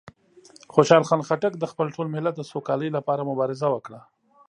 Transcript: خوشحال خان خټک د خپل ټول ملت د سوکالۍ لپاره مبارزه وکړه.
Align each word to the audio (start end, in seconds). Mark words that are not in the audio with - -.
خوشحال 0.73 1.03
خان 1.09 1.21
خټک 1.27 1.53
د 1.57 1.63
خپل 1.71 1.87
ټول 1.95 2.07
ملت 2.15 2.33
د 2.37 2.41
سوکالۍ 2.51 2.89
لپاره 2.97 3.27
مبارزه 3.31 3.67
وکړه. 3.71 4.01